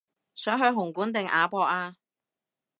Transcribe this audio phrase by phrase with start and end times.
[0.33, 1.95] 想去紅館定亞博啊